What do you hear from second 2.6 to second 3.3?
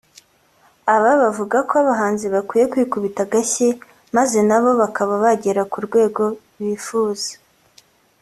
kwikubita